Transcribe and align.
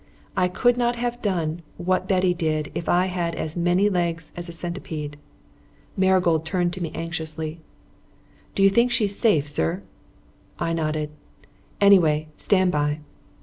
I 0.35 0.47
could 0.47 0.77
not 0.77 0.95
have 0.95 1.21
done 1.21 1.61
what 1.77 2.07
Betty 2.07 2.33
did 2.33 2.71
if 2.73 2.89
I 2.89 3.05
had 3.05 3.35
had 3.35 3.35
as 3.35 3.55
many 3.55 3.87
legs 3.87 4.31
as 4.35 4.49
a 4.49 4.51
centipede. 4.51 5.15
Marigold 5.95 6.43
turned 6.43 6.73
to 6.73 6.81
me 6.81 6.91
anxiously. 6.95 7.59
"You 8.57 8.69
do 8.69 8.69
think 8.71 8.89
she's 8.91 9.15
safe, 9.15 9.47
sir?" 9.47 9.83
I 10.57 10.73
nodded. 10.73 11.11
"Anyway, 11.79 12.29
stand 12.35 12.71
by." 12.71 13.01